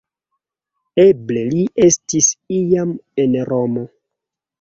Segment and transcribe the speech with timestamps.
[1.01, 2.29] Eble li estis
[2.61, 3.85] iam en Romo.